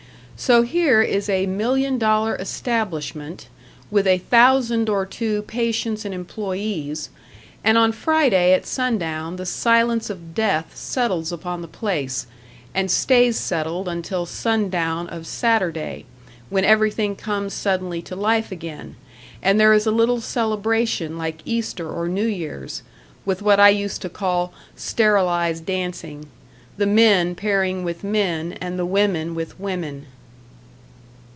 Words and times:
So 0.37 0.63
here 0.63 1.03
is 1.03 1.29
a 1.29 1.45
million 1.45 1.99
dollar 1.99 2.35
establishment, 2.35 3.47
with 3.91 4.07
a 4.07 4.17
thousand 4.17 4.89
or 4.89 5.05
two 5.05 5.43
patients 5.43 6.03
and 6.03 6.15
employees, 6.15 7.11
and 7.63 7.77
on 7.77 7.91
Friday 7.91 8.51
at 8.53 8.65
sundown 8.65 9.35
the 9.35 9.45
silence 9.45 10.09
of 10.09 10.33
death 10.33 10.75
settles 10.75 11.31
upon 11.31 11.61
the 11.61 11.67
place, 11.67 12.25
and 12.73 12.89
stays 12.89 13.37
settled 13.37 13.87
until 13.87 14.25
sundown 14.25 15.07
of 15.09 15.27
Saturday, 15.27 16.05
when 16.49 16.65
everything 16.65 17.15
comes 17.15 17.53
suddenly 17.53 18.01
to 18.01 18.15
life 18.15 18.51
again, 18.51 18.95
and 19.43 19.59
there 19.59 19.73
is 19.73 19.85
a 19.85 19.91
little 19.91 20.21
celebration, 20.21 21.19
like 21.19 21.43
Easter 21.45 21.87
or 21.87 22.09
New 22.09 22.25
Year's, 22.25 22.81
with 23.25 23.43
what 23.43 23.59
I 23.59 23.69
used 23.69 24.01
to 24.01 24.09
call 24.09 24.53
"sterilized 24.75 25.67
dancing" 25.67 26.25
the 26.77 26.87
men 26.87 27.35
pairing 27.35 27.83
with 27.83 28.03
men 28.03 28.53
and 28.53 28.79
the 28.79 28.87
women 28.87 29.35
with 29.35 29.59
women. 29.59 30.07